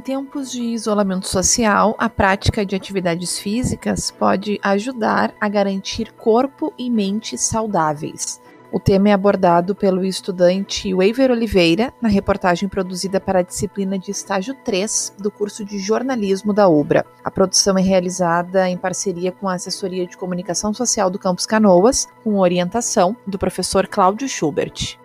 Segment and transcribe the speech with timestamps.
[0.00, 6.90] tempos de isolamento social, a prática de atividades físicas pode ajudar a garantir corpo e
[6.90, 8.40] mente saudáveis.
[8.72, 14.10] O tema é abordado pelo estudante Waver Oliveira na reportagem produzida para a disciplina de
[14.10, 17.06] estágio 3 do curso de jornalismo da UBRA.
[17.22, 22.08] A produção é realizada em parceria com a Assessoria de Comunicação Social do Campus Canoas,
[22.24, 24.98] com orientação do professor Cláudio Schubert.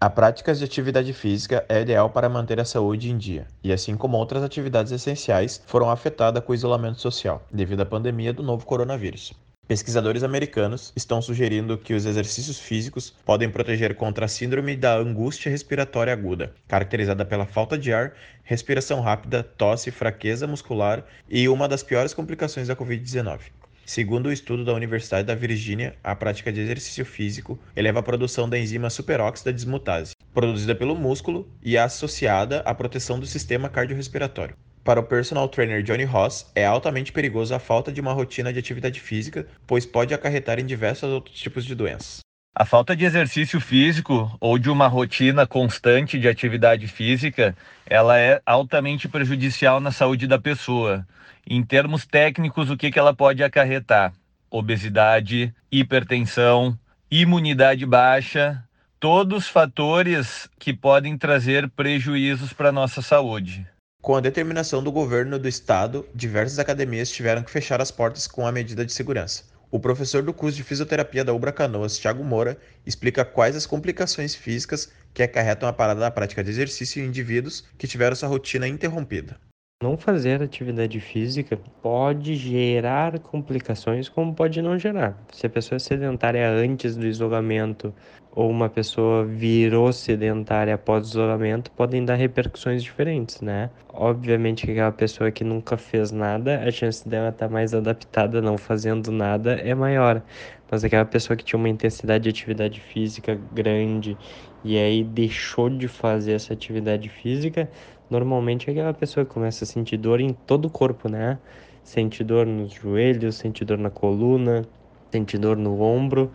[0.00, 3.96] A prática de atividade física é ideal para manter a saúde em dia, e assim
[3.96, 8.64] como outras atividades essenciais, foram afetadas com o isolamento social, devido à pandemia do novo
[8.64, 9.32] coronavírus.
[9.66, 15.50] Pesquisadores americanos estão sugerindo que os exercícios físicos podem proteger contra a síndrome da angústia
[15.50, 21.82] respiratória aguda, caracterizada pela falta de ar, respiração rápida, tosse, fraqueza muscular e uma das
[21.82, 23.40] piores complicações da Covid-19.
[23.88, 28.46] Segundo o estudo da Universidade da Virgínia, a prática de exercício físico eleva a produção
[28.46, 34.54] da enzima superóxida dismutase, produzida pelo músculo e associada à proteção do sistema cardiorrespiratório.
[34.84, 38.58] Para o personal trainer Johnny Ross, é altamente perigoso a falta de uma rotina de
[38.58, 42.27] atividade física, pois pode acarretar em diversos outros tipos de doenças.
[42.54, 48.42] A falta de exercício físico ou de uma rotina constante de atividade física, ela é
[48.44, 51.06] altamente prejudicial na saúde da pessoa.
[51.48, 54.12] Em termos técnicos, o que, que ela pode acarretar?
[54.50, 56.76] Obesidade, hipertensão,
[57.08, 58.60] imunidade baixa,
[58.98, 63.64] todos fatores que podem trazer prejuízos para a nossa saúde.
[64.02, 68.44] Com a determinação do governo do estado, diversas academias tiveram que fechar as portas com
[68.46, 69.44] a medida de segurança.
[69.70, 74.34] O professor do curso de fisioterapia da Ubra Canoas, Thiago Moura, explica quais as complicações
[74.34, 78.66] físicas que acarretam a parada da prática de exercício em indivíduos que tiveram sua rotina
[78.66, 79.38] interrompida.
[79.80, 85.16] Não fazer atividade física pode gerar complicações, como pode não gerar.
[85.32, 87.94] Se a pessoa é sedentária antes do isolamento
[88.32, 93.70] ou uma pessoa virou sedentária após o isolamento, podem dar repercussões diferentes, né?
[93.90, 98.42] Obviamente que aquela pessoa que nunca fez nada, a chance dela estar tá mais adaptada
[98.42, 100.20] não fazendo nada é maior.
[100.68, 104.18] Mas aquela pessoa que tinha uma intensidade de atividade física grande
[104.64, 107.70] e aí deixou de fazer essa atividade física,
[108.10, 111.38] normalmente é aquela pessoa que começa a sentir dor em todo o corpo, né?
[111.82, 114.68] Sente dor nos joelhos, sente dor na coluna,
[115.12, 116.32] sente dor no ombro.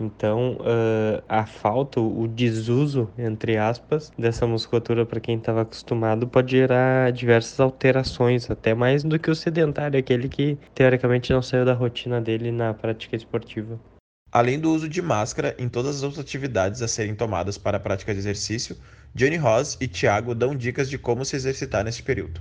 [0.00, 6.52] Então, uh, a falta, o desuso, entre aspas, dessa musculatura para quem estava acostumado pode
[6.52, 11.74] gerar diversas alterações, até mais do que o sedentário, aquele que teoricamente não saiu da
[11.74, 13.91] rotina dele na prática esportiva.
[14.32, 17.80] Além do uso de máscara em todas as outras atividades a serem tomadas para a
[17.80, 18.78] prática de exercício,
[19.14, 22.40] Johnny Ross e Thiago dão dicas de como se exercitar neste período.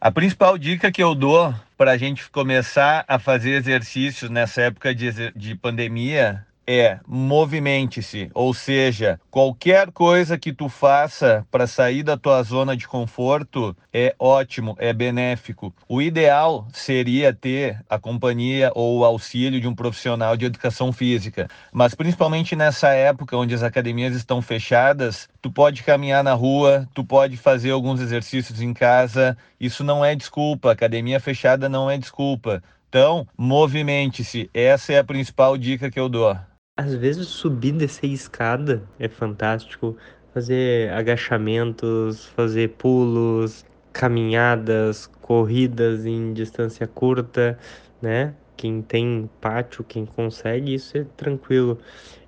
[0.00, 4.92] A principal dica que eu dou para a gente começar a fazer exercícios nessa época
[4.92, 12.16] de, de pandemia é movimente-se, ou seja, qualquer coisa que tu faça para sair da
[12.16, 15.74] tua zona de conforto é ótimo, é benéfico.
[15.88, 21.48] O ideal seria ter a companhia ou o auxílio de um profissional de educação física,
[21.72, 27.04] mas principalmente nessa época onde as academias estão fechadas, tu pode caminhar na rua, tu
[27.04, 29.36] pode fazer alguns exercícios em casa.
[29.58, 32.62] Isso não é desculpa, academia fechada não é desculpa.
[32.88, 34.50] Então, movimente-se.
[34.52, 36.36] Essa é a principal dica que eu dou.
[36.80, 39.98] Às vezes subir descer escada é fantástico.
[40.32, 47.58] Fazer agachamentos, fazer pulos, caminhadas, corridas em distância curta,
[48.00, 48.34] né?
[48.56, 51.78] Quem tem pátio, quem consegue, isso é tranquilo.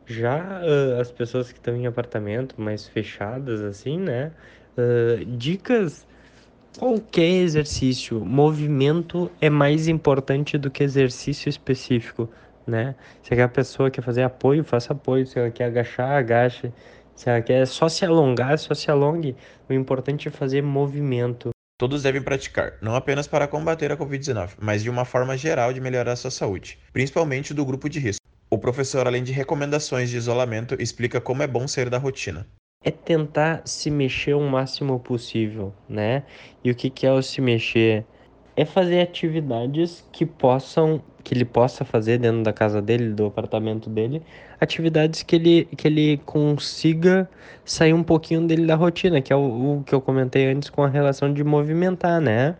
[0.04, 4.32] Já uh, as pessoas que estão em apartamento mais fechadas, assim, né?
[4.76, 6.06] Uh, dicas
[6.78, 12.30] qualquer exercício, movimento é mais importante do que exercício específico
[12.66, 12.94] né?
[13.22, 15.26] Se aquela pessoa quer fazer apoio, faça apoio.
[15.26, 16.72] Se ela quer agachar, agache.
[17.14, 19.36] Se ela quer só se alongar, só se alongue.
[19.68, 21.50] O importante é fazer movimento.
[21.78, 25.80] Todos devem praticar, não apenas para combater a Covid-19, mas de uma forma geral de
[25.80, 28.24] melhorar a sua saúde, principalmente do grupo de risco.
[28.48, 32.46] O professor, além de recomendações de isolamento, explica como é bom sair da rotina.
[32.84, 36.22] É tentar se mexer o máximo possível, né?
[36.62, 38.04] E o que, que é o se mexer?
[38.56, 43.88] É fazer atividades que possam que ele possa fazer dentro da casa dele, do apartamento
[43.88, 44.22] dele,
[44.60, 47.28] atividades que ele, que ele consiga
[47.64, 50.82] sair um pouquinho dele da rotina, que é o, o que eu comentei antes com
[50.82, 52.56] a relação de movimentar, né?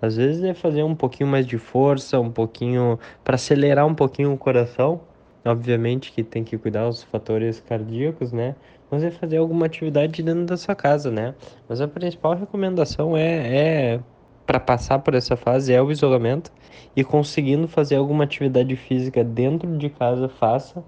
[0.00, 4.32] Às vezes é fazer um pouquinho mais de força, um pouquinho para acelerar um pouquinho
[4.32, 5.00] o coração.
[5.44, 8.54] Obviamente que tem que cuidar dos fatores cardíacos, né?
[8.90, 11.34] Mas é fazer alguma atividade dentro da sua casa, né?
[11.68, 14.00] Mas a principal recomendação é, é
[14.46, 16.52] para passar por essa fase é o isolamento
[16.94, 20.82] e conseguindo fazer alguma atividade física dentro de casa, faça.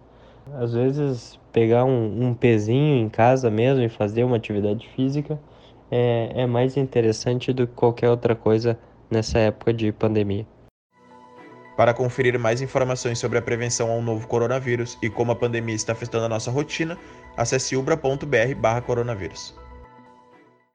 [0.55, 5.39] Às vezes pegar um, um pezinho em casa mesmo e fazer uma atividade física
[5.91, 8.79] é, é mais interessante do que qualquer outra coisa
[9.11, 10.47] nessa época de pandemia.
[11.77, 15.93] Para conferir mais informações sobre a prevenção ao novo coronavírus e como a pandemia está
[15.93, 16.99] afetando a nossa rotina,
[17.37, 19.55] acesse ubra.br/coronavírus.